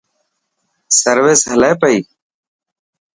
سروس 0.99 1.41
هلي 1.51 1.71
پئي. 1.81 1.97